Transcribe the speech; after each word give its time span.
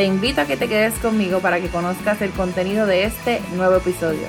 Te 0.00 0.06
invito 0.06 0.40
a 0.40 0.46
que 0.46 0.56
te 0.56 0.66
quedes 0.66 0.94
conmigo 0.94 1.40
para 1.40 1.60
que 1.60 1.68
conozcas 1.68 2.22
el 2.22 2.30
contenido 2.30 2.86
de 2.86 3.04
este 3.04 3.42
nuevo 3.54 3.76
episodio. 3.76 4.26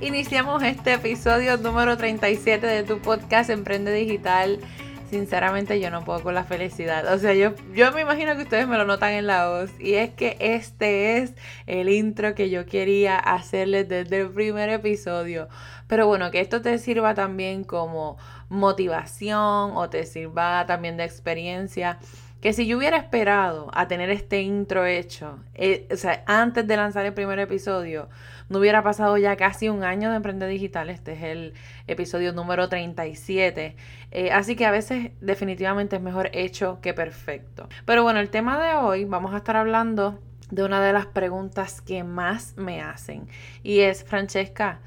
Iniciamos 0.00 0.62
este 0.62 0.92
episodio 0.92 1.56
número 1.56 1.96
37 1.96 2.64
de 2.64 2.84
tu 2.84 3.00
podcast 3.00 3.50
Emprende 3.50 3.92
Digital. 3.92 4.60
Sinceramente 5.10 5.78
yo 5.80 5.90
no 5.90 6.04
puedo 6.04 6.22
con 6.22 6.34
la 6.34 6.44
felicidad. 6.44 7.12
O 7.14 7.18
sea, 7.18 7.32
yo, 7.34 7.54
yo 7.74 7.92
me 7.92 8.00
imagino 8.00 8.36
que 8.36 8.42
ustedes 8.42 8.66
me 8.66 8.76
lo 8.76 8.84
notan 8.84 9.12
en 9.12 9.26
la 9.26 9.48
voz. 9.48 9.70
Y 9.78 9.94
es 9.94 10.10
que 10.10 10.36
este 10.40 11.18
es 11.18 11.34
el 11.66 11.88
intro 11.88 12.34
que 12.34 12.50
yo 12.50 12.66
quería 12.66 13.16
hacerles 13.16 13.88
desde 13.88 14.22
el 14.22 14.30
primer 14.30 14.68
episodio. 14.68 15.48
Pero 15.86 16.06
bueno, 16.06 16.30
que 16.30 16.40
esto 16.40 16.60
te 16.60 16.78
sirva 16.78 17.14
también 17.14 17.62
como 17.62 18.18
motivación 18.48 19.76
o 19.76 19.88
te 19.90 20.04
sirva 20.06 20.66
también 20.66 20.96
de 20.96 21.04
experiencia 21.04 21.98
que 22.46 22.52
si 22.52 22.64
yo 22.68 22.78
hubiera 22.78 22.96
esperado 22.96 23.72
a 23.74 23.88
tener 23.88 24.08
este 24.08 24.40
intro 24.40 24.86
hecho, 24.86 25.40
eh, 25.54 25.88
o 25.90 25.96
sea, 25.96 26.22
antes 26.26 26.64
de 26.64 26.76
lanzar 26.76 27.04
el 27.04 27.12
primer 27.12 27.40
episodio, 27.40 28.08
no 28.48 28.60
hubiera 28.60 28.84
pasado 28.84 29.18
ya 29.18 29.34
casi 29.34 29.68
un 29.68 29.82
año 29.82 30.10
de 30.10 30.16
Emprender 30.18 30.48
Digital. 30.48 30.88
Este 30.88 31.14
es 31.14 31.22
el 31.24 31.54
episodio 31.88 32.32
número 32.32 32.68
37. 32.68 33.74
Eh, 34.12 34.30
así 34.30 34.54
que 34.54 34.64
a 34.64 34.70
veces 34.70 35.10
definitivamente 35.20 35.96
es 35.96 36.02
mejor 36.02 36.30
hecho 36.32 36.78
que 36.80 36.94
perfecto. 36.94 37.68
Pero 37.84 38.04
bueno, 38.04 38.20
el 38.20 38.30
tema 38.30 38.64
de 38.64 38.74
hoy 38.74 39.06
vamos 39.06 39.34
a 39.34 39.38
estar 39.38 39.56
hablando 39.56 40.20
de 40.48 40.62
una 40.62 40.80
de 40.80 40.92
las 40.92 41.06
preguntas 41.06 41.80
que 41.80 42.04
más 42.04 42.56
me 42.56 42.80
hacen. 42.80 43.26
Y 43.64 43.80
es, 43.80 44.04
Francesca, 44.04 44.78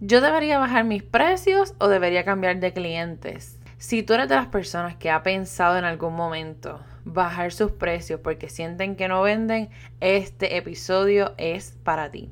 ¿yo 0.00 0.22
debería 0.22 0.58
bajar 0.58 0.84
mis 0.84 1.02
precios 1.02 1.74
o 1.76 1.88
debería 1.88 2.24
cambiar 2.24 2.60
de 2.60 2.72
clientes? 2.72 3.60
Si 3.76 4.02
tú 4.02 4.14
eres 4.14 4.30
de 4.30 4.36
las 4.36 4.46
personas 4.46 4.96
que 4.96 5.10
ha 5.10 5.22
pensado 5.22 5.76
en 5.76 5.84
algún 5.84 6.16
momento 6.16 6.80
bajar 7.04 7.52
sus 7.52 7.72
precios 7.72 8.20
porque 8.20 8.48
sienten 8.48 8.96
que 8.96 9.08
no 9.08 9.22
venden, 9.22 9.70
este 10.00 10.56
episodio 10.56 11.34
es 11.36 11.76
para 11.84 12.10
ti. 12.10 12.30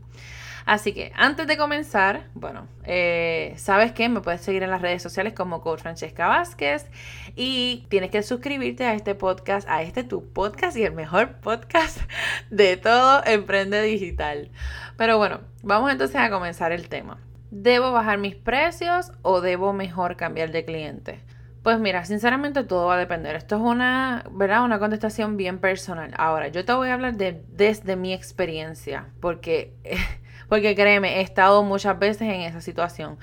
Así 0.65 0.93
que 0.93 1.13
antes 1.17 1.47
de 1.47 1.57
comenzar, 1.57 2.29
bueno, 2.35 2.69
eh, 2.85 3.55
sabes 3.57 3.93
que 3.93 4.09
me 4.09 4.21
puedes 4.21 4.43
seguir 4.43 4.63
en 4.63 4.71
las 4.71 4.81
redes 4.81 5.03
sociales 5.03 5.33
como 5.33 5.61
Coach 5.61 5.81
Francesca 5.81 6.29
Vázquez 6.29 6.87
y 7.35 7.87
tienes 7.89 8.11
que 8.11 8.23
suscribirte 8.23 8.85
a 8.85 8.95
este 8.95 9.15
podcast, 9.15 9.69
a 9.69 9.83
este 9.83 10.05
tu 10.05 10.25
podcast 10.33 10.77
y 10.77 10.85
el 10.85 10.93
mejor 10.93 11.37
podcast 11.41 11.99
de 12.51 12.77
todo 12.77 13.23
Emprende 13.25 13.83
Digital. 13.83 14.51
Pero 14.97 15.19
bueno, 15.19 15.41
vamos 15.63 15.91
entonces 15.91 16.17
a 16.17 16.31
comenzar 16.31 16.71
el 16.71 16.89
tema. 16.89 17.19
¿Debo 17.51 17.93
bajar 17.93 18.19
mis 18.19 18.37
precios 18.37 19.13
o 19.23 19.41
debo 19.41 19.73
mejor 19.73 20.17
cambiar 20.17 20.53
de 20.53 20.65
cliente? 20.65 21.21
Pues 21.63 21.79
mira, 21.79 22.05
sinceramente 22.05 22.65
todo 22.65 22.87
va 22.87 22.97
a 22.97 22.99
depender. 22.99 23.37
Esto 23.37 23.55
es 23.57 23.63
una, 23.63 24.25
¿verdad? 24.33 24.65
Una 24.65 24.81
contestación 24.81 25.37
bien 25.37 25.59
personal. 25.59 26.13
Ahora, 26.17 26.49
yo 26.49 26.65
te 26.65 26.73
voy 26.73 26.89
a 26.89 26.95
hablar 26.95 27.17
de, 27.17 27.45
desde 27.51 27.95
mi 27.95 28.13
experiencia, 28.13 29.11
porque, 29.21 29.73
porque 30.49 30.75
créeme, 30.75 31.19
he 31.19 31.21
estado 31.21 31.63
muchas 31.63 31.97
veces 32.01 32.23
en 32.23 32.41
esa 32.41 32.61
situación. 32.61 33.17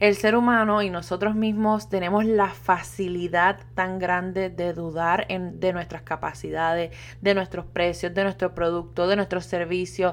El 0.00 0.16
ser 0.16 0.36
humano 0.36 0.82
y 0.82 0.90
nosotros 0.90 1.34
mismos 1.34 1.88
tenemos 1.88 2.26
la 2.26 2.50
facilidad 2.50 3.58
tan 3.74 3.98
grande 3.98 4.50
de 4.50 4.74
dudar 4.74 5.24
en, 5.30 5.58
de 5.58 5.72
nuestras 5.72 6.02
capacidades, 6.02 6.94
de 7.22 7.34
nuestros 7.34 7.64
precios, 7.64 8.14
de 8.14 8.22
nuestro 8.22 8.54
producto, 8.54 9.08
de 9.08 9.16
nuestros 9.16 9.46
servicios. 9.46 10.12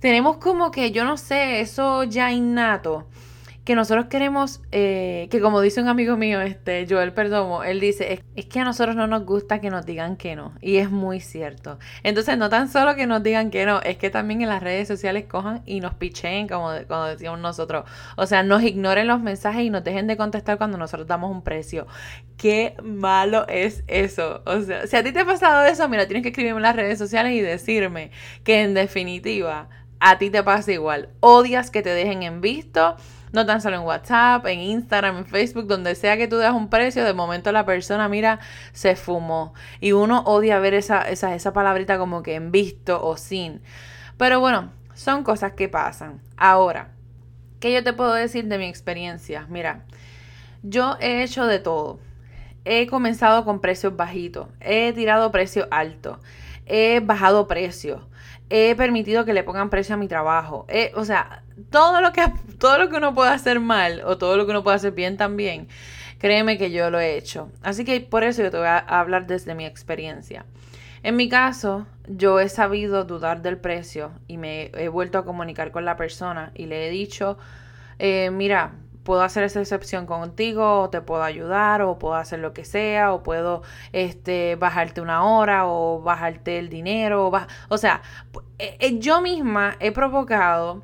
Tenemos 0.00 0.38
como 0.38 0.72
que, 0.72 0.90
yo 0.90 1.04
no 1.04 1.16
sé, 1.16 1.60
eso 1.60 2.02
ya 2.02 2.32
innato 2.32 3.06
que 3.68 3.74
nosotros 3.74 4.06
queremos, 4.06 4.62
eh, 4.72 5.28
que 5.30 5.42
como 5.42 5.60
dice 5.60 5.82
un 5.82 5.88
amigo 5.88 6.16
mío, 6.16 6.40
este 6.40 6.86
Joel 6.88 7.12
Perdomo, 7.12 7.64
él 7.64 7.80
dice, 7.80 8.24
es, 8.34 8.46
que 8.46 8.60
a 8.60 8.64
nosotros 8.64 8.96
no 8.96 9.06
nos 9.06 9.26
gusta 9.26 9.60
que 9.60 9.68
nos 9.68 9.84
digan 9.84 10.16
que 10.16 10.36
no. 10.36 10.54
Y 10.62 10.78
es 10.78 10.90
muy 10.90 11.20
cierto. 11.20 11.78
Entonces, 12.02 12.38
no 12.38 12.48
tan 12.48 12.70
solo 12.70 12.96
que 12.96 13.06
nos 13.06 13.22
digan 13.22 13.50
que 13.50 13.66
no, 13.66 13.82
es 13.82 13.98
que 13.98 14.08
también 14.08 14.40
en 14.40 14.48
las 14.48 14.62
redes 14.62 14.88
sociales 14.88 15.26
cojan 15.26 15.60
y 15.66 15.80
nos 15.80 15.92
picheen, 15.92 16.48
como, 16.48 16.70
como 16.88 17.04
decíamos 17.04 17.40
nosotros. 17.40 17.84
O 18.16 18.24
sea, 18.24 18.42
nos 18.42 18.62
ignoren 18.62 19.06
los 19.06 19.20
mensajes 19.20 19.60
y 19.60 19.68
nos 19.68 19.84
dejen 19.84 20.06
de 20.06 20.16
contestar 20.16 20.56
cuando 20.56 20.78
nosotros 20.78 21.06
damos 21.06 21.30
un 21.30 21.42
precio. 21.42 21.86
Qué 22.38 22.74
malo 22.82 23.46
es 23.48 23.84
eso. 23.86 24.40
O 24.46 24.62
sea, 24.62 24.86
si 24.86 24.96
a 24.96 25.04
ti 25.04 25.12
te 25.12 25.20
ha 25.20 25.26
pasado 25.26 25.66
eso, 25.66 25.86
mira, 25.90 26.06
tienes 26.06 26.22
que 26.22 26.30
escribirme 26.30 26.60
en 26.60 26.62
las 26.62 26.74
redes 26.74 26.98
sociales 26.98 27.34
y 27.34 27.42
decirme 27.42 28.12
que 28.44 28.62
en 28.62 28.72
definitiva 28.72 29.68
a 30.00 30.16
ti 30.16 30.30
te 30.30 30.42
pasa 30.42 30.72
igual. 30.72 31.10
Odias 31.20 31.70
que 31.70 31.82
te 31.82 31.90
dejen 31.90 32.22
en 32.22 32.40
visto 32.40 32.96
no 33.32 33.46
tan 33.46 33.60
solo 33.60 33.76
en 33.76 33.82
WhatsApp, 33.82 34.46
en 34.46 34.60
Instagram, 34.60 35.18
en 35.18 35.26
Facebook, 35.26 35.66
donde 35.66 35.94
sea 35.94 36.16
que 36.16 36.28
tú 36.28 36.36
das 36.36 36.54
un 36.54 36.68
precio, 36.68 37.04
de 37.04 37.14
momento 37.14 37.52
la 37.52 37.66
persona, 37.66 38.08
mira, 38.08 38.40
se 38.72 38.96
fumó. 38.96 39.54
Y 39.80 39.92
uno 39.92 40.22
odia 40.22 40.58
ver 40.58 40.74
esa, 40.74 41.02
esa, 41.02 41.52
palabrita 41.52 41.98
como 41.98 42.22
que 42.22 42.34
en 42.34 42.50
visto 42.50 43.04
o 43.04 43.16
sin. 43.16 43.60
Pero 44.16 44.40
bueno, 44.40 44.70
son 44.94 45.24
cosas 45.24 45.52
que 45.52 45.68
pasan. 45.68 46.20
Ahora, 46.36 46.90
¿qué 47.60 47.72
yo 47.72 47.82
te 47.82 47.92
puedo 47.92 48.12
decir 48.14 48.46
de 48.46 48.58
mi 48.58 48.66
experiencia? 48.66 49.46
Mira, 49.48 49.84
yo 50.62 50.96
he 51.00 51.22
hecho 51.22 51.46
de 51.46 51.58
todo. 51.58 52.00
He 52.64 52.86
comenzado 52.86 53.44
con 53.44 53.60
precios 53.60 53.96
bajitos, 53.96 54.48
he 54.60 54.92
tirado 54.92 55.32
precios 55.32 55.68
altos, 55.70 56.18
he 56.66 57.00
bajado 57.00 57.48
precios, 57.48 58.02
he 58.50 58.74
permitido 58.74 59.24
que 59.24 59.32
le 59.32 59.42
pongan 59.42 59.70
precio 59.70 59.94
a 59.94 59.98
mi 59.98 60.06
trabajo. 60.06 60.66
o 60.94 61.04
sea, 61.04 61.44
todo 61.70 62.00
lo, 62.00 62.12
que, 62.12 62.22
todo 62.58 62.78
lo 62.78 62.88
que 62.88 62.96
uno 62.96 63.14
puede 63.14 63.30
hacer 63.30 63.60
mal 63.60 64.02
o 64.04 64.18
todo 64.18 64.36
lo 64.36 64.44
que 64.46 64.50
uno 64.50 64.62
puede 64.62 64.76
hacer 64.76 64.92
bien 64.92 65.16
también, 65.16 65.68
créeme 66.18 66.58
que 66.58 66.70
yo 66.70 66.90
lo 66.90 67.00
he 67.00 67.16
hecho. 67.16 67.50
Así 67.62 67.84
que 67.84 68.00
por 68.00 68.24
eso 68.24 68.42
yo 68.42 68.50
te 68.50 68.58
voy 68.58 68.66
a 68.66 68.78
hablar 68.78 69.26
desde 69.26 69.54
mi 69.54 69.66
experiencia. 69.66 70.44
En 71.02 71.16
mi 71.16 71.28
caso, 71.28 71.86
yo 72.08 72.40
he 72.40 72.48
sabido 72.48 73.04
dudar 73.04 73.42
del 73.42 73.56
precio 73.56 74.10
y 74.26 74.36
me 74.36 74.70
he 74.74 74.88
vuelto 74.88 75.18
a 75.18 75.24
comunicar 75.24 75.70
con 75.70 75.84
la 75.84 75.96
persona 75.96 76.50
y 76.54 76.66
le 76.66 76.88
he 76.88 76.90
dicho, 76.90 77.38
eh, 77.98 78.30
mira, 78.32 78.72
puedo 79.08 79.22
hacer 79.22 79.44
esa 79.44 79.60
excepción 79.60 80.04
contigo, 80.04 80.82
o 80.82 80.90
te 80.90 81.00
puedo 81.00 81.22
ayudar, 81.22 81.80
o 81.80 81.98
puedo 81.98 82.14
hacer 82.14 82.40
lo 82.40 82.52
que 82.52 82.66
sea, 82.66 83.14
o 83.14 83.22
puedo 83.22 83.62
este, 83.92 84.56
bajarte 84.56 85.00
una 85.00 85.24
hora, 85.24 85.66
o 85.66 86.02
bajarte 86.02 86.58
el 86.58 86.68
dinero, 86.68 87.28
o, 87.28 87.32
o 87.70 87.78
sea, 87.78 88.02
eh, 88.58 88.76
eh, 88.80 88.98
yo 88.98 89.22
misma 89.22 89.76
he 89.80 89.92
provocado 89.92 90.82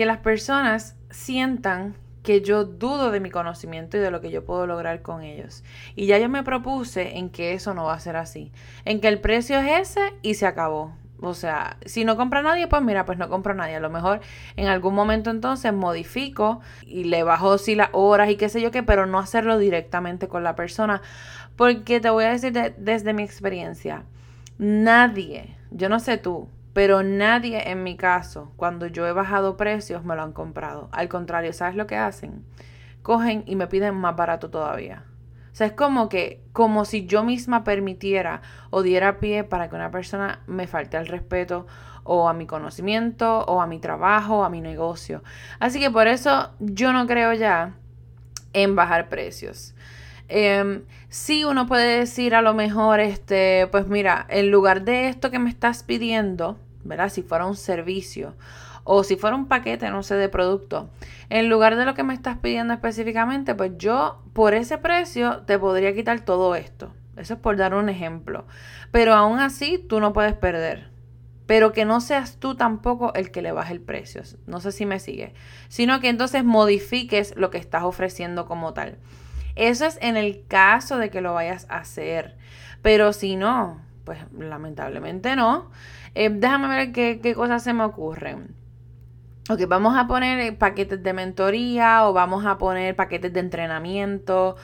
que 0.00 0.06
las 0.06 0.20
personas 0.20 0.96
sientan 1.10 1.94
que 2.22 2.40
yo 2.40 2.64
dudo 2.64 3.10
de 3.10 3.20
mi 3.20 3.28
conocimiento 3.28 3.98
y 3.98 4.00
de 4.00 4.10
lo 4.10 4.22
que 4.22 4.30
yo 4.30 4.46
puedo 4.46 4.66
lograr 4.66 5.02
con 5.02 5.22
ellos. 5.22 5.62
Y 5.94 6.06
ya 6.06 6.16
yo 6.16 6.30
me 6.30 6.42
propuse 6.42 7.18
en 7.18 7.28
que 7.28 7.52
eso 7.52 7.74
no 7.74 7.84
va 7.84 7.92
a 7.92 8.00
ser 8.00 8.16
así, 8.16 8.50
en 8.86 9.02
que 9.02 9.08
el 9.08 9.20
precio 9.20 9.58
es 9.58 9.90
ese 9.90 10.14
y 10.22 10.36
se 10.36 10.46
acabó. 10.46 10.94
O 11.20 11.34
sea, 11.34 11.76
si 11.84 12.06
no 12.06 12.16
compra 12.16 12.40
nadie, 12.40 12.66
pues 12.66 12.80
mira, 12.80 13.04
pues 13.04 13.18
no 13.18 13.28
compra 13.28 13.52
nadie. 13.52 13.76
A 13.76 13.80
lo 13.80 13.90
mejor 13.90 14.20
en 14.56 14.68
algún 14.68 14.94
momento 14.94 15.28
entonces 15.28 15.70
modifico 15.74 16.62
y 16.86 17.04
le 17.04 17.22
bajo 17.22 17.58
sí 17.58 17.74
las 17.74 17.90
horas 17.92 18.30
y 18.30 18.36
qué 18.36 18.48
sé 18.48 18.62
yo 18.62 18.70
qué, 18.70 18.82
pero 18.82 19.04
no 19.04 19.18
hacerlo 19.18 19.58
directamente 19.58 20.28
con 20.28 20.42
la 20.42 20.56
persona. 20.56 21.02
Porque 21.56 22.00
te 22.00 22.08
voy 22.08 22.24
a 22.24 22.30
decir 22.30 22.54
desde 22.78 23.12
mi 23.12 23.22
experiencia, 23.22 24.04
nadie, 24.56 25.58
yo 25.70 25.90
no 25.90 26.00
sé 26.00 26.16
tú, 26.16 26.48
pero 26.72 27.02
nadie 27.02 27.70
en 27.70 27.82
mi 27.82 27.96
caso, 27.96 28.52
cuando 28.56 28.86
yo 28.86 29.06
he 29.06 29.12
bajado 29.12 29.56
precios, 29.56 30.04
me 30.04 30.14
lo 30.14 30.22
han 30.22 30.32
comprado. 30.32 30.88
Al 30.92 31.08
contrario, 31.08 31.52
¿sabes 31.52 31.74
lo 31.74 31.86
que 31.86 31.96
hacen? 31.96 32.44
Cogen 33.02 33.42
y 33.46 33.56
me 33.56 33.66
piden 33.66 33.94
más 33.96 34.14
barato 34.16 34.50
todavía. 34.50 35.04
O 35.52 35.54
sea, 35.54 35.66
es 35.66 35.72
como 35.72 36.08
que, 36.08 36.42
como 36.52 36.84
si 36.84 37.06
yo 37.06 37.24
misma 37.24 37.64
permitiera 37.64 38.40
o 38.70 38.82
diera 38.82 39.18
pie 39.18 39.42
para 39.42 39.68
que 39.68 39.74
una 39.74 39.90
persona 39.90 40.40
me 40.46 40.66
falte 40.66 40.96
al 40.96 41.08
respeto 41.08 41.66
o 42.04 42.28
a 42.28 42.32
mi 42.32 42.46
conocimiento 42.46 43.40
o 43.40 43.60
a 43.60 43.66
mi 43.66 43.78
trabajo 43.78 44.38
o 44.38 44.44
a 44.44 44.50
mi 44.50 44.60
negocio. 44.60 45.22
Así 45.58 45.80
que 45.80 45.90
por 45.90 46.06
eso 46.06 46.50
yo 46.60 46.92
no 46.92 47.06
creo 47.06 47.32
ya 47.34 47.74
en 48.52 48.76
bajar 48.76 49.08
precios. 49.08 49.74
Eh, 50.30 50.82
sí, 51.08 51.44
uno 51.44 51.66
puede 51.66 51.98
decir 51.98 52.34
a 52.34 52.42
lo 52.42 52.54
mejor, 52.54 53.00
este, 53.00 53.66
pues 53.70 53.88
mira, 53.88 54.26
en 54.28 54.50
lugar 54.50 54.84
de 54.84 55.08
esto 55.08 55.30
que 55.30 55.40
me 55.40 55.50
estás 55.50 55.82
pidiendo, 55.82 56.56
¿verdad? 56.84 57.08
Si 57.08 57.22
fuera 57.22 57.46
un 57.46 57.56
servicio 57.56 58.34
o 58.84 59.02
si 59.02 59.16
fuera 59.16 59.36
un 59.36 59.46
paquete, 59.46 59.90
no 59.90 60.02
sé, 60.04 60.14
de 60.14 60.28
producto, 60.28 60.88
en 61.28 61.48
lugar 61.48 61.76
de 61.76 61.84
lo 61.84 61.94
que 61.94 62.04
me 62.04 62.14
estás 62.14 62.38
pidiendo 62.38 62.72
específicamente, 62.72 63.54
pues 63.54 63.72
yo 63.76 64.22
por 64.32 64.54
ese 64.54 64.78
precio 64.78 65.42
te 65.46 65.58
podría 65.58 65.94
quitar 65.94 66.20
todo 66.20 66.54
esto. 66.54 66.92
Eso 67.16 67.34
es 67.34 67.40
por 67.40 67.56
dar 67.56 67.74
un 67.74 67.88
ejemplo. 67.88 68.46
Pero 68.92 69.14
aún 69.14 69.40
así 69.40 69.78
tú 69.78 70.00
no 70.00 70.12
puedes 70.12 70.34
perder. 70.34 70.90
Pero 71.46 71.72
que 71.72 71.84
no 71.84 72.00
seas 72.00 72.36
tú 72.36 72.54
tampoco 72.54 73.12
el 73.14 73.30
que 73.32 73.42
le 73.42 73.52
baje 73.52 73.72
el 73.72 73.80
precio. 73.80 74.22
No 74.46 74.60
sé 74.60 74.70
si 74.72 74.86
me 74.86 75.00
sigue. 75.00 75.34
Sino 75.68 76.00
que 76.00 76.08
entonces 76.08 76.44
modifiques 76.44 77.34
lo 77.36 77.50
que 77.50 77.58
estás 77.58 77.82
ofreciendo 77.82 78.46
como 78.46 78.72
tal. 78.72 78.98
Eso 79.56 79.86
es 79.86 79.98
en 80.00 80.16
el 80.16 80.44
caso 80.46 80.98
de 80.98 81.10
que 81.10 81.20
lo 81.20 81.34
vayas 81.34 81.66
a 81.68 81.78
hacer. 81.78 82.36
Pero 82.82 83.12
si 83.12 83.36
no, 83.36 83.80
pues 84.04 84.18
lamentablemente 84.36 85.36
no. 85.36 85.70
Eh, 86.14 86.30
déjame 86.30 86.68
ver 86.68 86.92
qué, 86.92 87.20
qué 87.22 87.34
cosas 87.34 87.62
se 87.62 87.72
me 87.72 87.84
ocurren. 87.84 88.54
Ok, 89.48 89.62
vamos 89.68 89.96
a 89.96 90.06
poner 90.06 90.56
paquetes 90.58 91.02
de 91.02 91.12
mentoría 91.12 92.06
o 92.06 92.12
vamos 92.12 92.46
a 92.46 92.58
poner 92.58 92.94
paquetes 92.94 93.32
de 93.32 93.40
entrenamiento, 93.40 94.56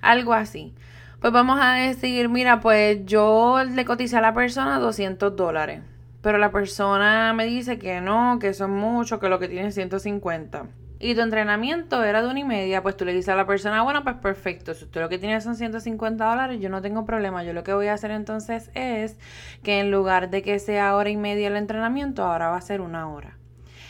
algo 0.00 0.34
así. 0.34 0.74
Pues 1.20 1.32
vamos 1.32 1.60
a 1.60 1.74
decir, 1.74 2.28
mira, 2.28 2.60
pues 2.60 3.04
yo 3.04 3.62
le 3.64 3.84
cotice 3.84 4.16
a 4.16 4.20
la 4.20 4.34
persona 4.34 4.80
200 4.80 5.36
dólares, 5.36 5.82
pero 6.22 6.38
la 6.38 6.50
persona 6.50 7.32
me 7.34 7.44
dice 7.44 7.78
que 7.78 8.00
no, 8.00 8.38
que 8.40 8.54
son 8.54 8.72
mucho, 8.72 9.20
que 9.20 9.28
lo 9.28 9.38
que 9.38 9.48
tiene 9.48 9.68
es 9.68 9.74
150 9.76 10.66
y 11.02 11.16
tu 11.16 11.20
entrenamiento 11.20 12.04
era 12.04 12.22
de 12.22 12.28
una 12.28 12.38
y 12.38 12.44
media, 12.44 12.80
pues 12.80 12.96
tú 12.96 13.04
le 13.04 13.12
dices 13.12 13.30
a 13.30 13.34
la 13.34 13.44
persona, 13.44 13.82
bueno, 13.82 14.04
pues 14.04 14.14
perfecto, 14.16 14.72
si 14.72 14.84
usted 14.84 15.00
lo 15.00 15.08
que 15.08 15.18
tiene 15.18 15.40
son 15.40 15.56
150 15.56 16.24
dólares, 16.24 16.60
yo 16.60 16.68
no 16.68 16.80
tengo 16.80 17.04
problema. 17.04 17.42
Yo 17.42 17.52
lo 17.52 17.64
que 17.64 17.74
voy 17.74 17.88
a 17.88 17.94
hacer 17.94 18.12
entonces 18.12 18.70
es 18.74 19.18
que 19.64 19.80
en 19.80 19.90
lugar 19.90 20.30
de 20.30 20.42
que 20.42 20.60
sea 20.60 20.94
hora 20.94 21.10
y 21.10 21.16
media 21.16 21.48
el 21.48 21.56
entrenamiento, 21.56 22.22
ahora 22.22 22.50
va 22.50 22.56
a 22.56 22.60
ser 22.60 22.80
una 22.80 23.08
hora. 23.08 23.36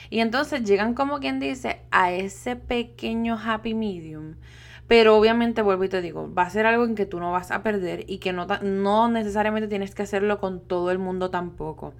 Y 0.09 0.20
entonces 0.20 0.64
llegan 0.64 0.94
como 0.94 1.20
quien 1.20 1.38
dice 1.38 1.81
a 1.91 2.12
ese 2.12 2.56
pequeño 2.56 3.38
happy 3.38 3.75
medium. 3.75 4.37
Pero 4.93 5.17
obviamente 5.17 5.62
vuelvo 5.62 5.85
y 5.85 5.89
te 5.89 6.03
digo, 6.03 6.31
va 6.35 6.43
a 6.43 6.50
ser 6.50 6.67
algo 6.67 6.85
en 6.85 6.94
que 6.94 7.06
tú 7.06 7.19
no 7.19 7.33
vas 7.33 7.50
a 7.50 7.62
perder 7.62 8.05
y 8.09 8.19
que 8.19 8.35
no, 8.35 8.47
no 8.61 9.09
necesariamente 9.09 9.67
tienes 9.67 9.94
que 9.94 10.03
hacerlo 10.03 10.39
con 10.39 10.61
todo 10.61 10.91
el 10.91 10.99
mundo 10.99 11.31
tampoco. 11.31 11.94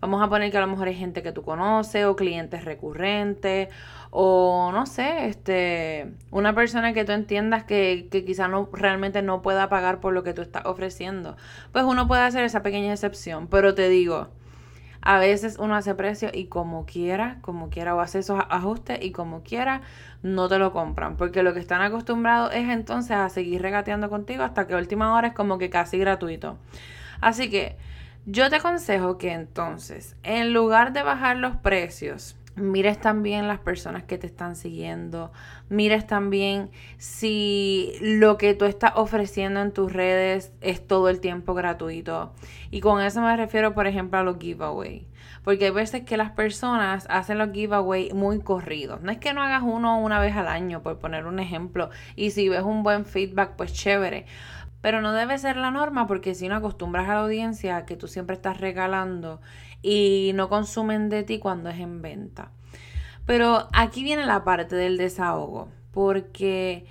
Vamos 0.00 0.20
a 0.20 0.28
poner 0.28 0.50
que 0.50 0.58
a 0.58 0.60
lo 0.60 0.66
mejor 0.66 0.88
hay 0.88 0.96
gente 0.96 1.22
que 1.22 1.30
tú 1.30 1.42
conoces 1.42 2.04
o 2.04 2.16
clientes 2.16 2.64
recurrentes 2.64 3.68
o 4.10 4.72
no 4.72 4.86
sé, 4.86 5.28
este, 5.28 6.14
una 6.32 6.52
persona 6.52 6.92
que 6.92 7.04
tú 7.04 7.12
entiendas 7.12 7.62
que, 7.62 8.08
que 8.10 8.24
quizá 8.24 8.48
no 8.48 8.68
realmente 8.72 9.22
no 9.22 9.40
pueda 9.40 9.68
pagar 9.68 10.00
por 10.00 10.12
lo 10.12 10.24
que 10.24 10.34
tú 10.34 10.42
estás 10.42 10.66
ofreciendo. 10.66 11.36
Pues 11.70 11.84
uno 11.84 12.08
puede 12.08 12.22
hacer 12.22 12.42
esa 12.42 12.64
pequeña 12.64 12.92
excepción, 12.92 13.46
pero 13.46 13.76
te 13.76 13.88
digo, 13.88 14.30
a 15.02 15.18
veces 15.18 15.56
uno 15.58 15.74
hace 15.74 15.94
precio 15.96 16.30
y 16.32 16.46
como 16.46 16.86
quiera, 16.86 17.38
como 17.40 17.70
quiera, 17.70 17.94
o 17.94 18.00
hace 18.00 18.20
esos 18.20 18.40
ajustes 18.48 18.98
y 19.02 19.10
como 19.10 19.42
quiera, 19.42 19.82
no 20.22 20.48
te 20.48 20.58
lo 20.58 20.72
compran. 20.72 21.16
Porque 21.16 21.42
lo 21.42 21.52
que 21.52 21.60
están 21.60 21.82
acostumbrados 21.82 22.54
es 22.54 22.68
entonces 22.68 23.16
a 23.16 23.28
seguir 23.28 23.60
regateando 23.62 24.08
contigo 24.08 24.44
hasta 24.44 24.66
que 24.66 24.74
a 24.74 24.78
última 24.78 25.14
hora 25.14 25.28
es 25.28 25.34
como 25.34 25.58
que 25.58 25.70
casi 25.70 25.98
gratuito. 25.98 26.56
Así 27.20 27.50
que 27.50 27.76
yo 28.26 28.48
te 28.48 28.56
aconsejo 28.56 29.18
que 29.18 29.32
entonces, 29.32 30.14
en 30.22 30.52
lugar 30.52 30.92
de 30.92 31.02
bajar 31.02 31.36
los 31.36 31.56
precios, 31.56 32.36
mires 32.54 33.00
también 33.00 33.48
las 33.48 33.58
personas 33.58 34.04
que 34.04 34.18
te 34.18 34.26
están 34.26 34.56
siguiendo, 34.56 35.32
mires 35.68 36.06
también 36.06 36.70
si 36.98 37.94
lo 38.00 38.36
que 38.36 38.54
tú 38.54 38.64
estás 38.64 38.92
ofreciendo 38.96 39.60
en 39.60 39.72
tus 39.72 39.92
redes 39.92 40.52
es 40.60 40.86
todo 40.86 41.08
el 41.08 41.20
tiempo 41.20 41.54
gratuito. 41.54 42.32
Y 42.70 42.80
con 42.80 43.00
eso 43.00 43.20
me 43.20 43.36
refiero, 43.36 43.74
por 43.74 43.86
ejemplo, 43.86 44.18
a 44.18 44.22
los 44.22 44.38
giveaways. 44.38 45.04
Porque 45.44 45.66
hay 45.66 45.70
veces 45.70 46.02
que 46.02 46.16
las 46.16 46.30
personas 46.32 47.06
hacen 47.08 47.38
los 47.38 47.52
giveaways 47.52 48.14
muy 48.14 48.40
corridos. 48.40 49.00
No 49.02 49.10
es 49.10 49.18
que 49.18 49.32
no 49.32 49.42
hagas 49.42 49.62
uno 49.64 49.98
una 49.98 50.20
vez 50.20 50.36
al 50.36 50.46
año, 50.46 50.82
por 50.82 50.98
poner 50.98 51.26
un 51.26 51.40
ejemplo. 51.40 51.90
Y 52.14 52.30
si 52.30 52.48
ves 52.48 52.62
un 52.62 52.82
buen 52.82 53.04
feedback, 53.04 53.56
pues 53.56 53.72
chévere. 53.72 54.26
Pero 54.82 55.00
no 55.00 55.12
debe 55.12 55.38
ser 55.38 55.56
la 55.56 55.70
norma 55.70 56.06
porque 56.06 56.34
si 56.34 56.48
no 56.48 56.56
acostumbras 56.56 57.08
a 57.08 57.14
la 57.14 57.20
audiencia 57.20 57.86
que 57.86 57.96
tú 57.96 58.08
siempre 58.08 58.36
estás 58.36 58.60
regalando 58.60 59.40
y 59.80 60.32
no 60.34 60.50
consumen 60.50 61.08
de 61.08 61.22
ti 61.22 61.38
cuando 61.38 61.70
es 61.70 61.80
en 61.80 62.02
venta. 62.02 62.50
Pero 63.24 63.68
aquí 63.72 64.04
viene 64.04 64.26
la 64.26 64.44
parte 64.44 64.76
del 64.76 64.98
desahogo, 64.98 65.68
porque 65.92 66.84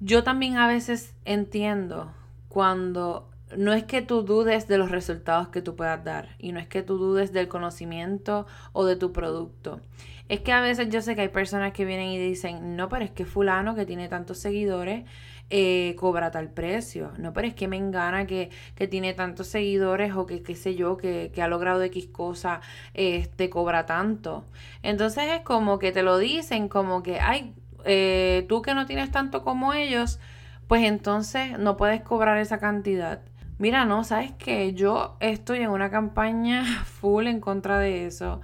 yo 0.00 0.24
también 0.24 0.56
a 0.56 0.66
veces 0.66 1.14
entiendo 1.24 2.10
cuando 2.48 3.28
no 3.56 3.72
es 3.72 3.84
que 3.84 4.02
tú 4.02 4.22
dudes 4.22 4.66
de 4.66 4.78
los 4.78 4.90
resultados 4.90 5.48
que 5.48 5.62
tú 5.62 5.76
puedas 5.76 6.02
dar 6.02 6.30
y 6.38 6.52
no 6.52 6.58
es 6.58 6.66
que 6.66 6.82
tú 6.82 6.98
dudes 6.98 7.32
del 7.32 7.48
conocimiento 7.48 8.46
o 8.72 8.84
de 8.84 8.96
tu 8.96 9.12
producto. 9.12 9.80
Es 10.28 10.40
que 10.40 10.52
a 10.52 10.60
veces 10.60 10.88
yo 10.88 11.02
sé 11.02 11.14
que 11.14 11.22
hay 11.22 11.28
personas 11.28 11.72
que 11.72 11.84
vienen 11.84 12.08
y 12.08 12.18
dicen, 12.18 12.76
no, 12.76 12.88
pero 12.88 13.04
es 13.04 13.10
que 13.10 13.24
fulano 13.24 13.74
que 13.74 13.86
tiene 13.86 14.08
tantos 14.08 14.38
seguidores 14.38 15.04
eh, 15.50 15.94
cobra 15.98 16.30
tal 16.32 16.48
precio. 16.50 17.12
No, 17.18 17.32
pero 17.32 17.46
es 17.46 17.54
que 17.54 17.68
me 17.68 17.76
engana 17.76 18.26
que, 18.26 18.50
que 18.74 18.88
tiene 18.88 19.14
tantos 19.14 19.46
seguidores 19.46 20.14
o 20.14 20.26
que 20.26 20.42
qué 20.42 20.56
sé 20.56 20.74
yo, 20.74 20.96
que, 20.96 21.30
que 21.34 21.42
ha 21.42 21.48
logrado 21.48 21.82
X 21.84 22.08
cosa, 22.08 22.60
este, 22.94 23.48
cobra 23.50 23.86
tanto. 23.86 24.44
Entonces 24.82 25.24
es 25.32 25.40
como 25.42 25.78
que 25.78 25.92
te 25.92 26.02
lo 26.02 26.18
dicen, 26.18 26.68
como 26.68 27.02
que, 27.02 27.20
ay, 27.20 27.54
eh, 27.84 28.44
tú 28.48 28.62
que 28.62 28.74
no 28.74 28.86
tienes 28.86 29.10
tanto 29.12 29.44
como 29.44 29.72
ellos, 29.72 30.18
pues 30.66 30.84
entonces 30.84 31.58
no 31.58 31.76
puedes 31.76 32.02
cobrar 32.02 32.38
esa 32.38 32.58
cantidad. 32.58 33.20
Mira, 33.58 33.84
no, 33.84 34.04
sabes 34.04 34.32
que 34.32 34.74
yo 34.74 35.16
estoy 35.20 35.60
en 35.60 35.70
una 35.70 35.90
campaña 35.90 36.64
full 36.84 37.26
en 37.28 37.40
contra 37.40 37.78
de 37.78 38.06
eso. 38.06 38.40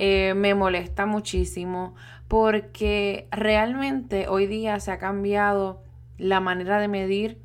Eh, 0.00 0.34
me 0.36 0.54
molesta 0.54 1.06
muchísimo 1.06 1.96
porque 2.28 3.26
realmente 3.32 4.28
hoy 4.28 4.46
día 4.46 4.78
se 4.78 4.92
ha 4.92 4.98
cambiado 4.98 5.82
la 6.18 6.38
manera 6.38 6.78
de 6.78 6.86
medir 6.86 7.40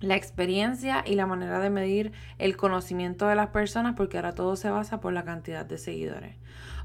la 0.00 0.16
experiencia 0.16 1.04
y 1.06 1.14
la 1.14 1.26
manera 1.26 1.60
de 1.60 1.70
medir 1.70 2.12
el 2.38 2.56
conocimiento 2.56 3.26
de 3.26 3.34
las 3.34 3.48
personas 3.48 3.94
porque 3.96 4.16
ahora 4.16 4.34
todo 4.34 4.56
se 4.56 4.70
basa 4.70 5.00
por 5.00 5.12
la 5.12 5.24
cantidad 5.24 5.64
de 5.64 5.78
seguidores. 5.78 6.36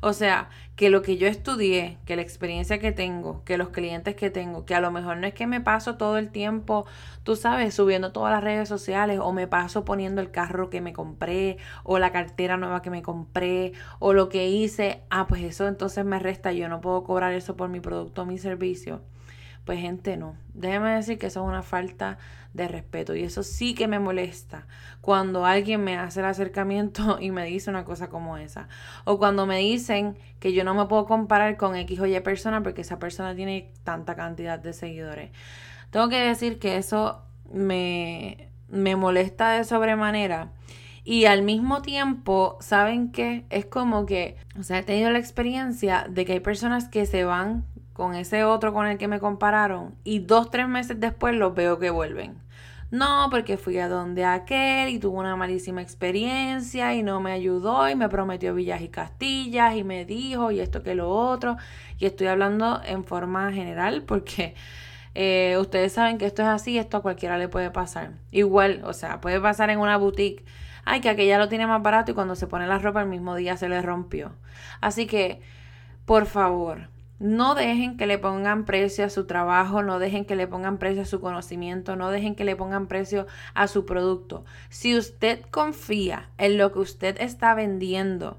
O 0.01 0.13
sea, 0.13 0.49
que 0.75 0.89
lo 0.89 1.01
que 1.01 1.17
yo 1.17 1.27
estudié, 1.27 1.97
que 2.05 2.15
la 2.15 2.21
experiencia 2.21 2.79
que 2.79 2.91
tengo, 2.91 3.43
que 3.43 3.57
los 3.57 3.69
clientes 3.69 4.15
que 4.15 4.29
tengo, 4.29 4.65
que 4.65 4.75
a 4.75 4.81
lo 4.81 4.91
mejor 4.91 5.17
no 5.17 5.25
es 5.25 5.33
que 5.33 5.47
me 5.47 5.61
paso 5.61 5.95
todo 5.95 6.17
el 6.17 6.29
tiempo, 6.29 6.85
tú 7.23 7.35
sabes, 7.35 7.73
subiendo 7.73 8.11
todas 8.11 8.33
las 8.33 8.43
redes 8.43 8.69
sociales 8.69 9.19
o 9.21 9.31
me 9.31 9.47
paso 9.47 9.85
poniendo 9.85 10.21
el 10.21 10.31
carro 10.31 10.69
que 10.69 10.81
me 10.81 10.93
compré 10.93 11.57
o 11.83 11.97
la 11.97 12.11
cartera 12.11 12.57
nueva 12.57 12.81
que 12.81 12.89
me 12.89 13.01
compré 13.01 13.73
o 13.99 14.13
lo 14.13 14.29
que 14.29 14.47
hice, 14.49 15.01
ah, 15.09 15.27
pues 15.27 15.41
eso 15.43 15.67
entonces 15.67 16.05
me 16.05 16.19
resta, 16.19 16.51
yo 16.51 16.69
no 16.69 16.81
puedo 16.81 17.03
cobrar 17.03 17.33
eso 17.33 17.55
por 17.55 17.69
mi 17.69 17.79
producto 17.79 18.23
o 18.23 18.25
mi 18.25 18.37
servicio. 18.37 19.01
Pues 19.65 19.79
gente, 19.79 20.15
no. 20.15 20.35
Déjeme 20.53 20.91
decir 20.91 21.17
que 21.17 21.27
eso 21.27 21.41
es 21.41 21.47
una 21.47 21.63
falta 21.63 22.19
de 22.53 22.67
respeto 22.69 23.15
y 23.15 23.23
eso 23.23 23.43
sí 23.43 23.73
que 23.73 23.87
me 23.87 23.99
molesta 23.99 24.65
cuando 25.01 25.45
alguien 25.45 25.83
me 25.83 25.97
hace 25.97 26.21
el 26.21 26.27
acercamiento 26.27 27.17
y 27.21 27.31
me 27.31 27.45
dice 27.45 27.69
una 27.69 27.83
cosa 27.83 28.07
como 28.07 28.37
esa. 28.37 28.69
O 29.03 29.17
cuando 29.17 29.45
me 29.45 29.57
dicen 29.57 30.17
que 30.39 30.53
yo 30.53 30.63
no 30.63 30.73
me 30.75 30.85
puedo 30.85 31.05
comparar 31.05 31.57
con 31.57 31.75
X 31.75 31.99
o 31.99 32.05
Y 32.05 32.19
persona 32.21 32.61
porque 32.63 32.81
esa 32.81 32.99
persona 32.99 33.35
tiene 33.35 33.73
tanta 33.83 34.15
cantidad 34.15 34.59
de 34.59 34.73
seguidores. 34.73 35.31
Tengo 35.89 36.09
que 36.09 36.17
decir 36.17 36.59
que 36.59 36.77
eso 36.77 37.23
me, 37.51 38.49
me 38.69 38.95
molesta 38.95 39.51
de 39.51 39.63
sobremanera. 39.63 40.51
Y 41.03 41.25
al 41.25 41.43
mismo 41.43 41.81
tiempo, 41.81 42.57
¿saben 42.61 43.11
qué? 43.11 43.45
Es 43.49 43.65
como 43.65 44.05
que, 44.05 44.37
o 44.59 44.63
sea, 44.63 44.79
he 44.79 44.83
tenido 44.83 45.11
la 45.11 45.19
experiencia 45.19 46.07
de 46.09 46.25
que 46.25 46.33
hay 46.33 46.39
personas 46.39 46.87
que 46.87 47.05
se 47.05 47.25
van 47.25 47.63
con 47.95 48.13
ese 48.13 48.43
otro 48.43 48.73
con 48.73 48.87
el 48.87 48.97
que 48.97 49.07
me 49.07 49.21
compararon 49.21 49.95
y 50.03 50.19
dos, 50.19 50.51
tres 50.51 50.67
meses 50.67 50.99
después 50.99 51.33
los 51.33 51.55
veo 51.55 51.79
que 51.79 51.89
vuelven. 51.89 52.37
No, 52.91 53.29
porque 53.31 53.55
fui 53.57 53.79
a 53.79 53.87
donde 53.87 54.25
aquel 54.25 54.89
y 54.89 54.99
tuvo 54.99 55.19
una 55.19 55.37
malísima 55.37 55.81
experiencia 55.81 56.93
y 56.93 57.03
no 57.03 57.21
me 57.21 57.31
ayudó 57.31 57.89
y 57.89 57.95
me 57.95 58.09
prometió 58.09 58.53
villas 58.53 58.81
y 58.81 58.89
castillas 58.89 59.77
y 59.77 59.85
me 59.85 60.03
dijo 60.03 60.51
y 60.51 60.59
esto 60.59 60.83
que 60.83 60.93
lo 60.93 61.09
otro. 61.09 61.55
Y 61.97 62.05
estoy 62.05 62.27
hablando 62.27 62.81
en 62.85 63.05
forma 63.05 63.53
general 63.53 64.03
porque 64.03 64.55
eh, 65.15 65.55
ustedes 65.57 65.93
saben 65.93 66.17
que 66.17 66.25
esto 66.25 66.41
es 66.41 66.49
así, 66.49 66.77
esto 66.77 66.97
a 66.97 67.01
cualquiera 67.01 67.37
le 67.37 67.47
puede 67.47 67.71
pasar. 67.71 68.11
Igual, 68.31 68.81
o 68.83 68.91
sea, 68.91 69.21
puede 69.21 69.39
pasar 69.39 69.69
en 69.69 69.79
una 69.79 69.95
boutique. 69.95 70.43
Ay, 70.83 70.99
que 70.99 71.09
aquella 71.09 71.37
lo 71.37 71.47
tiene 71.47 71.65
más 71.65 71.81
barato 71.81 72.11
y 72.11 72.13
cuando 72.13 72.35
se 72.35 72.45
pone 72.45 72.67
la 72.67 72.77
ropa 72.77 73.01
el 73.01 73.07
mismo 73.07 73.35
día 73.35 73.55
se 73.55 73.69
le 73.69 73.81
rompió. 73.81 74.33
Así 74.81 75.07
que, 75.07 75.41
por 76.05 76.25
favor, 76.25 76.89
no 77.19 77.55
dejen 77.55 77.97
que 77.97 78.07
le 78.07 78.17
pongan 78.17 78.65
precio 78.65 79.05
a 79.05 79.09
su 79.09 79.25
trabajo, 79.25 79.83
no 79.83 79.99
dejen 79.99 80.25
que 80.25 80.35
le 80.35 80.47
pongan 80.47 80.77
precio 80.77 81.03
a 81.03 81.05
su 81.05 81.21
conocimiento, 81.21 81.95
no 81.95 82.11
dejen 82.11 82.35
que 82.35 82.45
le 82.45 82.55
pongan 82.55 82.87
precio 82.87 83.25
a 83.53 83.67
su 83.67 83.85
producto. 83.85 84.45
Si 84.69 84.97
usted 84.97 85.41
confía 85.51 86.29
en 86.37 86.57
lo 86.57 86.71
que 86.71 86.79
usted 86.79 87.15
está 87.21 87.53
vendiendo, 87.53 88.37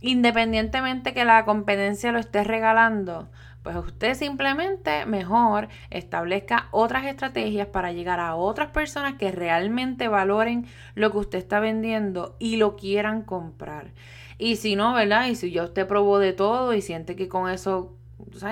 independientemente 0.00 1.14
que 1.14 1.24
la 1.24 1.44
competencia 1.44 2.12
lo 2.12 2.18
esté 2.18 2.44
regalando, 2.44 3.28
Pues 3.62 3.76
usted 3.76 4.14
simplemente 4.14 5.04
mejor 5.04 5.68
establezca 5.90 6.68
otras 6.70 7.04
estrategias 7.04 7.66
para 7.66 7.92
llegar 7.92 8.20
a 8.20 8.34
otras 8.34 8.70
personas 8.70 9.14
que 9.14 9.30
realmente 9.32 10.08
valoren 10.08 10.66
lo 10.94 11.10
que 11.12 11.18
usted 11.18 11.38
está 11.38 11.60
vendiendo 11.60 12.36
y 12.38 12.56
lo 12.56 12.76
quieran 12.76 13.22
comprar. 13.22 13.92
Y 14.38 14.56
si 14.56 14.76
no, 14.76 14.94
¿verdad? 14.94 15.26
Y 15.26 15.34
si 15.34 15.50
ya 15.50 15.64
usted 15.64 15.86
probó 15.86 16.18
de 16.18 16.32
todo 16.32 16.72
y 16.72 16.80
siente 16.80 17.16
que 17.16 17.28
con 17.28 17.50
eso 17.50 17.97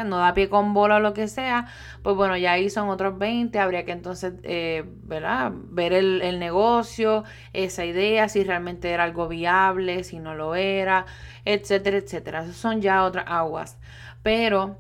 no 0.05 0.19
da 0.19 0.35
pie 0.35 0.49
con 0.49 0.75
bola 0.75 0.97
o 0.97 1.01
lo 1.01 1.13
que 1.13 1.29
sea, 1.29 1.67
pues 2.03 2.17
bueno, 2.17 2.37
ya 2.37 2.53
ahí 2.53 2.71
son 2.71 2.89
otros 2.89 3.19
20, 3.19 3.59
habría 3.59 3.85
que 3.85 3.93
entonces, 3.93 4.35
eh, 4.43 4.85
¿verdad? 5.03 5.53
Ver 5.55 5.93
el, 5.93 6.23
el, 6.23 6.39
negocio, 6.39 7.25
esa 7.53 7.85
idea, 7.85 8.29
si 8.29 8.45
realmente 8.45 8.91
era 8.91 9.05
algo 9.05 9.29
viable, 9.29 10.05
si 10.05 10.19
no 10.19 10.35
lo 10.35 10.55
era, 10.55 11.07
etcétera, 11.45 11.99
etcétera. 11.99 12.43
Esas 12.43 12.57
son 12.57 12.81
ya 12.81 13.05
otras 13.05 13.27
aguas. 13.29 13.79
Pero 14.23 14.79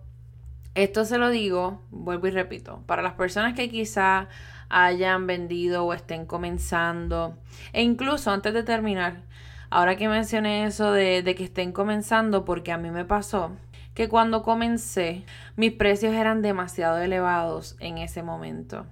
esto 0.74 1.04
se 1.04 1.18
lo 1.18 1.30
digo, 1.30 1.82
vuelvo 1.90 2.26
y 2.26 2.30
repito, 2.30 2.82
para 2.86 3.02
las 3.02 3.14
personas 3.14 3.54
que 3.54 3.70
quizá 3.70 4.28
hayan 4.68 5.26
vendido 5.26 5.84
o 5.84 5.94
estén 5.94 6.26
comenzando, 6.26 7.38
e 7.72 7.82
incluso 7.82 8.30
antes 8.30 8.52
de 8.52 8.62
terminar, 8.62 9.22
ahora 9.70 9.96
que 9.96 10.08
mencioné 10.08 10.64
eso 10.66 10.92
de, 10.92 11.22
de 11.22 11.34
que 11.34 11.44
estén 11.44 11.72
comenzando, 11.72 12.44
porque 12.44 12.72
a 12.72 12.78
mí 12.78 12.90
me 12.90 13.04
pasó, 13.04 13.52
que 13.96 14.10
cuando 14.10 14.42
comencé 14.42 15.24
mis 15.56 15.72
precios 15.72 16.14
eran 16.14 16.42
demasiado 16.42 16.98
elevados 16.98 17.76
en 17.80 17.96
ese 17.96 18.22
momento. 18.22 18.86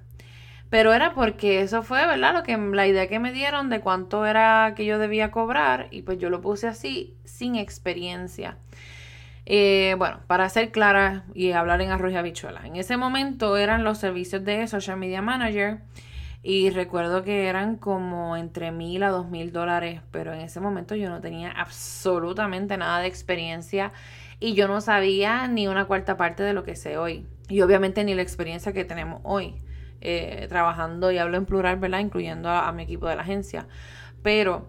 Pero 0.70 0.94
era 0.94 1.12
porque 1.12 1.60
eso 1.60 1.82
fue, 1.82 2.06
¿verdad? 2.06 2.32
Lo 2.32 2.42
que, 2.42 2.56
la 2.56 2.86
idea 2.86 3.06
que 3.06 3.18
me 3.18 3.30
dieron 3.30 3.68
de 3.68 3.80
cuánto 3.80 4.24
era 4.24 4.72
que 4.74 4.86
yo 4.86 4.98
debía 4.98 5.30
cobrar 5.30 5.88
y 5.90 6.02
pues 6.02 6.18
yo 6.18 6.30
lo 6.30 6.40
puse 6.40 6.68
así 6.68 7.14
sin 7.24 7.54
experiencia. 7.54 8.56
Eh, 9.44 9.94
bueno, 9.98 10.20
para 10.26 10.48
ser 10.48 10.72
clara 10.72 11.24
y 11.34 11.52
hablar 11.52 11.82
en 11.82 11.90
arroz 11.90 12.12
y 12.12 12.16
habichuela, 12.16 12.66
en 12.66 12.76
ese 12.76 12.96
momento 12.96 13.58
eran 13.58 13.84
los 13.84 13.98
servicios 13.98 14.42
de 14.42 14.66
Social 14.66 14.96
Media 14.96 15.20
Manager 15.20 15.80
y 16.42 16.70
recuerdo 16.70 17.24
que 17.24 17.46
eran 17.46 17.76
como 17.76 18.38
entre 18.38 18.72
mil 18.72 19.02
a 19.02 19.10
dos 19.10 19.28
mil 19.28 19.52
dólares, 19.52 20.00
pero 20.10 20.32
en 20.32 20.40
ese 20.40 20.60
momento 20.60 20.94
yo 20.94 21.10
no 21.10 21.20
tenía 21.20 21.50
absolutamente 21.50 22.78
nada 22.78 23.00
de 23.00 23.06
experiencia 23.06 23.92
y 24.40 24.54
yo 24.54 24.68
no 24.68 24.80
sabía 24.80 25.48
ni 25.48 25.68
una 25.68 25.86
cuarta 25.86 26.16
parte 26.16 26.42
de 26.42 26.52
lo 26.52 26.64
que 26.64 26.76
sé 26.76 26.96
hoy. 26.96 27.26
Y 27.48 27.60
obviamente 27.60 28.04
ni 28.04 28.14
la 28.14 28.22
experiencia 28.22 28.72
que 28.72 28.84
tenemos 28.84 29.20
hoy, 29.24 29.54
eh, 30.00 30.46
trabajando, 30.48 31.10
y 31.10 31.18
hablo 31.18 31.36
en 31.36 31.46
plural, 31.46 31.78
¿verdad? 31.78 32.00
Incluyendo 32.00 32.48
a, 32.48 32.70
mi 32.72 32.82
equipo 32.82 33.06
de 33.06 33.16
la 33.16 33.22
agencia. 33.22 33.66
Pero 34.22 34.68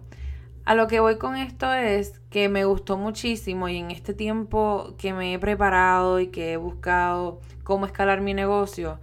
a 0.64 0.74
lo 0.74 0.86
que 0.86 1.00
voy 1.00 1.16
con 1.18 1.36
esto 1.36 1.72
es 1.72 2.20
que 2.30 2.48
me 2.48 2.64
gustó 2.64 2.98
muchísimo 2.98 3.68
y 3.68 3.78
en 3.78 3.90
este 3.90 4.14
tiempo 4.14 4.94
que 4.98 5.12
me 5.12 5.34
he 5.34 5.38
preparado 5.38 6.20
y 6.20 6.28
que 6.28 6.52
he 6.52 6.56
buscado 6.56 7.40
cómo 7.62 7.86
escalar 7.86 8.20
mi 8.20 8.34
negocio, 8.34 8.98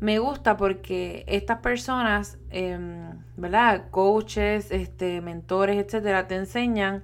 me 0.00 0.18
gusta 0.18 0.56
porque 0.56 1.24
estas 1.26 1.58
personas, 1.58 2.38
em, 2.50 3.10
¿verdad? 3.36 3.90
Coaches, 3.90 4.70
este, 4.70 5.20
mentores, 5.20 5.76
etcétera, 5.76 6.28
te 6.28 6.36
enseñan 6.36 7.02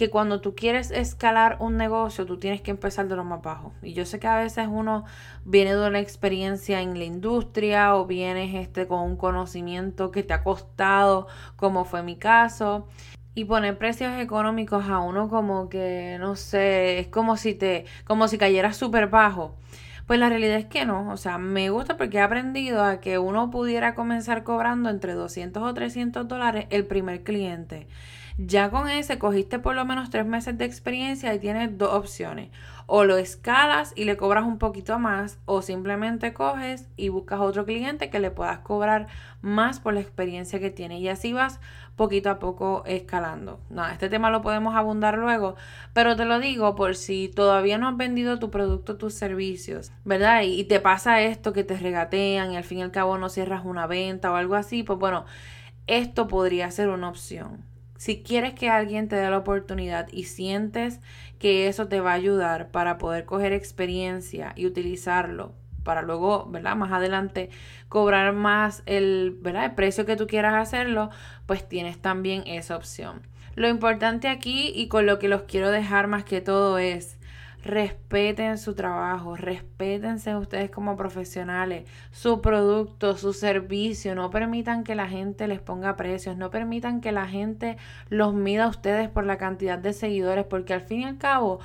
que 0.00 0.08
cuando 0.08 0.40
tú 0.40 0.54
quieres 0.54 0.90
escalar 0.90 1.58
un 1.60 1.76
negocio, 1.76 2.24
tú 2.24 2.38
tienes 2.38 2.62
que 2.62 2.70
empezar 2.70 3.06
de 3.06 3.16
lo 3.16 3.22
más 3.22 3.42
bajo. 3.42 3.74
Y 3.82 3.92
yo 3.92 4.06
sé 4.06 4.18
que 4.18 4.28
a 4.28 4.38
veces 4.38 4.66
uno 4.66 5.04
viene 5.44 5.74
de 5.74 5.86
una 5.86 6.00
experiencia 6.00 6.80
en 6.80 6.98
la 6.98 7.04
industria 7.04 7.94
o 7.94 8.06
vienes 8.06 8.54
este, 8.54 8.86
con 8.86 9.00
un 9.00 9.18
conocimiento 9.18 10.10
que 10.10 10.22
te 10.22 10.32
ha 10.32 10.42
costado, 10.42 11.26
como 11.56 11.84
fue 11.84 12.02
mi 12.02 12.16
caso. 12.16 12.88
Y 13.34 13.44
poner 13.44 13.76
precios 13.76 14.18
económicos 14.18 14.86
a 14.88 15.00
uno 15.00 15.28
como 15.28 15.68
que, 15.68 16.16
no 16.18 16.34
sé, 16.34 17.00
es 17.00 17.08
como 17.08 17.36
si 17.36 17.52
te, 17.52 17.84
como 18.06 18.26
si 18.26 18.38
cayeras 18.38 18.78
súper 18.78 19.08
bajo. 19.08 19.58
Pues 20.06 20.18
la 20.18 20.30
realidad 20.30 20.56
es 20.56 20.64
que 20.66 20.86
no, 20.86 21.10
o 21.10 21.18
sea, 21.18 21.36
me 21.36 21.68
gusta 21.68 21.98
porque 21.98 22.16
he 22.16 22.22
aprendido 22.22 22.82
a 22.84 23.00
que 23.00 23.18
uno 23.18 23.50
pudiera 23.50 23.94
comenzar 23.94 24.44
cobrando 24.44 24.88
entre 24.88 25.12
200 25.12 25.62
o 25.62 25.74
300 25.74 26.26
dólares 26.26 26.68
el 26.70 26.86
primer 26.86 27.22
cliente. 27.22 27.86
Ya 28.42 28.70
con 28.70 28.88
ese 28.88 29.18
cogiste 29.18 29.58
por 29.58 29.74
lo 29.74 29.84
menos 29.84 30.08
tres 30.08 30.24
meses 30.24 30.56
de 30.56 30.64
experiencia 30.64 31.34
y 31.34 31.38
tienes 31.38 31.76
dos 31.76 31.92
opciones. 31.92 32.48
O 32.86 33.04
lo 33.04 33.18
escalas 33.18 33.92
y 33.94 34.04
le 34.04 34.16
cobras 34.16 34.44
un 34.46 34.56
poquito 34.56 34.98
más 34.98 35.38
o 35.44 35.60
simplemente 35.60 36.32
coges 36.32 36.88
y 36.96 37.10
buscas 37.10 37.40
otro 37.40 37.66
cliente 37.66 38.08
que 38.08 38.18
le 38.18 38.30
puedas 38.30 38.60
cobrar 38.60 39.08
más 39.42 39.78
por 39.78 39.92
la 39.92 40.00
experiencia 40.00 40.58
que 40.58 40.70
tiene. 40.70 41.00
Y 41.00 41.08
así 41.08 41.34
vas 41.34 41.60
poquito 41.96 42.30
a 42.30 42.38
poco 42.38 42.82
escalando. 42.86 43.60
Nada, 43.68 43.92
este 43.92 44.08
tema 44.08 44.30
lo 44.30 44.40
podemos 44.40 44.74
abundar 44.74 45.18
luego, 45.18 45.56
pero 45.92 46.16
te 46.16 46.24
lo 46.24 46.40
digo 46.40 46.74
por 46.76 46.96
si 46.96 47.28
todavía 47.28 47.76
no 47.76 47.88
has 47.88 47.96
vendido 47.98 48.38
tu 48.38 48.50
producto, 48.50 48.96
tus 48.96 49.12
servicios, 49.12 49.92
¿verdad? 50.06 50.44
Y, 50.44 50.58
y 50.58 50.64
te 50.64 50.80
pasa 50.80 51.20
esto 51.20 51.52
que 51.52 51.62
te 51.62 51.76
regatean 51.76 52.52
y 52.52 52.56
al 52.56 52.64
fin 52.64 52.78
y 52.78 52.82
al 52.82 52.90
cabo 52.90 53.18
no 53.18 53.28
cierras 53.28 53.66
una 53.66 53.86
venta 53.86 54.32
o 54.32 54.36
algo 54.36 54.54
así, 54.54 54.82
pues 54.82 54.98
bueno, 54.98 55.26
esto 55.86 56.26
podría 56.26 56.70
ser 56.70 56.88
una 56.88 57.10
opción. 57.10 57.69
Si 58.00 58.22
quieres 58.22 58.54
que 58.54 58.70
alguien 58.70 59.08
te 59.08 59.16
dé 59.16 59.28
la 59.28 59.36
oportunidad 59.36 60.08
y 60.10 60.24
sientes 60.24 61.00
que 61.38 61.68
eso 61.68 61.86
te 61.86 62.00
va 62.00 62.12
a 62.12 62.14
ayudar 62.14 62.70
para 62.70 62.96
poder 62.96 63.26
coger 63.26 63.52
experiencia 63.52 64.54
y 64.56 64.64
utilizarlo 64.64 65.52
para 65.84 66.00
luego, 66.00 66.46
¿verdad? 66.46 66.76
Más 66.76 66.92
adelante 66.92 67.50
cobrar 67.90 68.32
más 68.32 68.82
el, 68.86 69.36
¿verdad? 69.42 69.66
El 69.66 69.74
precio 69.74 70.06
que 70.06 70.16
tú 70.16 70.26
quieras 70.26 70.54
hacerlo, 70.54 71.10
pues 71.44 71.68
tienes 71.68 72.00
también 72.00 72.42
esa 72.46 72.74
opción. 72.74 73.20
Lo 73.54 73.68
importante 73.68 74.28
aquí 74.28 74.72
y 74.74 74.88
con 74.88 75.04
lo 75.04 75.18
que 75.18 75.28
los 75.28 75.42
quiero 75.42 75.70
dejar 75.70 76.06
más 76.06 76.24
que 76.24 76.40
todo 76.40 76.78
es 76.78 77.18
respeten 77.64 78.58
su 78.58 78.74
trabajo, 78.74 79.36
respétense 79.36 80.34
ustedes 80.34 80.70
como 80.70 80.96
profesionales, 80.96 81.88
su 82.10 82.40
producto, 82.40 83.16
su 83.16 83.32
servicio, 83.32 84.14
no 84.14 84.30
permitan 84.30 84.84
que 84.84 84.94
la 84.94 85.08
gente 85.08 85.46
les 85.46 85.60
ponga 85.60 85.96
precios, 85.96 86.36
no 86.36 86.50
permitan 86.50 87.00
que 87.00 87.12
la 87.12 87.26
gente 87.26 87.76
los 88.08 88.34
mida 88.34 88.64
a 88.64 88.68
ustedes 88.68 89.08
por 89.08 89.24
la 89.24 89.36
cantidad 89.36 89.78
de 89.78 89.92
seguidores, 89.92 90.44
porque 90.46 90.74
al 90.74 90.80
fin 90.80 91.00
y 91.00 91.04
al 91.04 91.18
cabo 91.18 91.60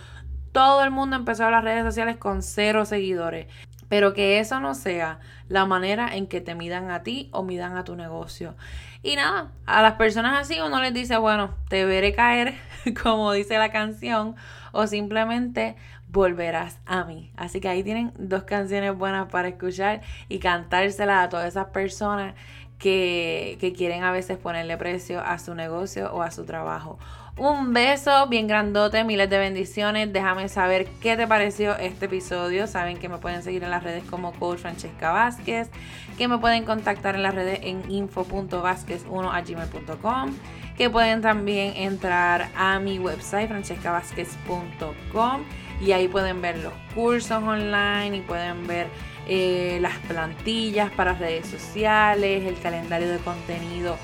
todo 0.51 0.83
el 0.83 0.91
mundo 0.91 1.15
empezó 1.15 1.45
a 1.45 1.51
las 1.51 1.63
redes 1.63 1.83
sociales 1.83 2.17
con 2.17 2.41
cero 2.41 2.85
seguidores. 2.85 3.47
Pero 3.87 4.13
que 4.13 4.39
eso 4.39 4.59
no 4.59 4.73
sea 4.73 5.19
la 5.47 5.65
manera 5.65 6.15
en 6.15 6.27
que 6.27 6.41
te 6.41 6.55
midan 6.55 6.89
a 6.89 7.03
ti 7.03 7.29
o 7.31 7.43
midan 7.43 7.77
a 7.77 7.83
tu 7.83 7.95
negocio. 7.95 8.55
Y 9.03 9.15
nada, 9.15 9.51
a 9.67 9.81
las 9.83 9.93
personas 9.93 10.39
así 10.39 10.59
uno 10.59 10.81
les 10.81 10.93
dice, 10.93 11.17
bueno, 11.17 11.53
te 11.69 11.85
veré 11.85 12.13
caer, 12.13 12.55
como 13.03 13.31
dice 13.31 13.57
la 13.57 13.71
canción, 13.71 14.35
o 14.71 14.87
simplemente 14.87 15.75
volverás 16.09 16.79
a 16.85 17.03
mí. 17.03 17.31
Así 17.35 17.59
que 17.59 17.67
ahí 17.67 17.83
tienen 17.83 18.13
dos 18.17 18.43
canciones 18.43 18.97
buenas 18.97 19.29
para 19.29 19.47
escuchar 19.47 20.01
y 20.29 20.39
cantárselas 20.39 21.25
a 21.25 21.29
todas 21.29 21.47
esas 21.47 21.67
personas 21.67 22.35
que, 22.79 23.57
que 23.59 23.73
quieren 23.73 24.03
a 24.03 24.11
veces 24.11 24.37
ponerle 24.37 24.77
precio 24.77 25.21
a 25.21 25.39
su 25.39 25.55
negocio 25.55 26.13
o 26.13 26.21
a 26.21 26.31
su 26.31 26.45
trabajo. 26.45 26.99
Un 27.37 27.73
beso 27.73 28.27
bien 28.27 28.47
grandote, 28.47 29.03
miles 29.03 29.29
de 29.29 29.37
bendiciones. 29.37 30.13
Déjame 30.13 30.47
saber 30.47 30.87
qué 31.01 31.17
te 31.17 31.27
pareció 31.27 31.75
este 31.75 32.05
episodio. 32.05 32.65
Saben 32.65 32.97
que 32.97 33.09
me 33.09 33.17
pueden 33.17 33.43
seguir 33.43 33.65
en 33.65 33.71
las 33.71 33.83
redes 33.83 34.05
como 34.05 34.31
Coach 34.31 34.59
Francesca 34.59 35.11
Vázquez, 35.11 35.69
que 36.17 36.29
me 36.29 36.37
pueden 36.37 36.63
contactar 36.63 37.15
en 37.15 37.23
las 37.23 37.35
redes 37.35 37.59
en 37.63 37.83
info.vázquez1 37.91 39.33
a 39.33 39.41
gmail.com, 39.41 40.33
que 40.77 40.89
pueden 40.89 41.21
también 41.21 41.75
entrar 41.75 42.47
a 42.55 42.79
mi 42.79 42.99
website 42.99 43.49
francescavázquez.com 43.49 45.43
y 45.81 45.91
ahí 45.91 46.07
pueden 46.07 46.41
ver 46.41 46.59
los 46.59 46.73
cursos 46.93 47.43
online 47.43 48.15
y 48.15 48.21
pueden 48.21 48.65
ver 48.65 48.87
eh, 49.27 49.79
las 49.81 49.97
plantillas 50.07 50.89
para 50.91 51.13
redes 51.15 51.47
sociales, 51.47 52.45
el 52.45 52.57
calendario 52.61 53.09
de 53.09 53.17
contenido 53.17 53.97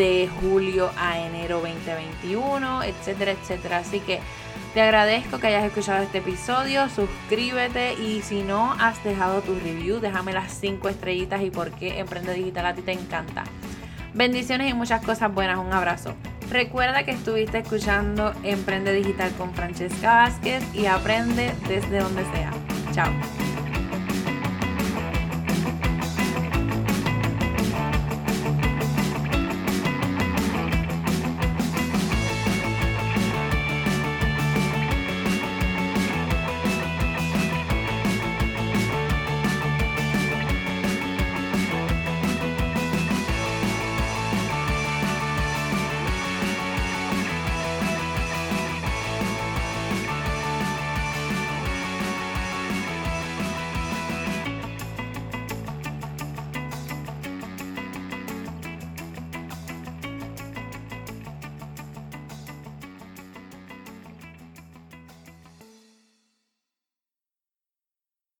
de 0.00 0.30
julio 0.40 0.90
a 0.96 1.18
enero 1.18 1.60
2021, 1.60 2.84
etcétera, 2.84 3.32
etcétera. 3.32 3.78
Así 3.78 4.00
que 4.00 4.18
te 4.72 4.80
agradezco 4.80 5.38
que 5.38 5.48
hayas 5.48 5.64
escuchado 5.64 6.02
este 6.02 6.18
episodio, 6.18 6.88
suscríbete 6.88 7.92
y 8.00 8.22
si 8.22 8.42
no 8.42 8.72
has 8.80 9.04
dejado 9.04 9.42
tu 9.42 9.54
review, 9.56 10.00
déjame 10.00 10.32
las 10.32 10.52
5 10.52 10.88
estrellitas 10.88 11.42
y 11.42 11.50
por 11.50 11.70
qué 11.72 11.98
Emprende 11.98 12.32
Digital 12.32 12.64
a 12.64 12.74
ti 12.74 12.80
te 12.80 12.92
encanta. 12.92 13.44
Bendiciones 14.14 14.70
y 14.70 14.74
muchas 14.74 15.04
cosas 15.04 15.34
buenas, 15.34 15.58
un 15.58 15.70
abrazo. 15.70 16.14
Recuerda 16.50 17.04
que 17.04 17.10
estuviste 17.10 17.58
escuchando 17.58 18.32
Emprende 18.42 18.94
Digital 18.94 19.32
con 19.36 19.52
Francesca 19.52 20.14
Vázquez 20.14 20.64
y 20.74 20.86
aprende 20.86 21.52
desde 21.68 21.98
donde 21.98 22.24
sea. 22.32 22.52
Chao. 22.92 23.39